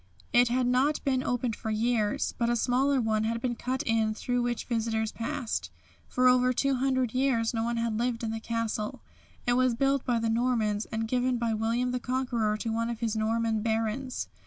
[0.33, 4.09] It had not been opened for years, but a smaller one had been cut in
[4.09, 5.69] it through which visitors passed.
[6.07, 9.03] For over 200 years no one had lived in the castle.
[9.45, 13.01] It was built by the Normans and given by William the Conqueror to one of
[13.01, 14.27] his Norman Barons.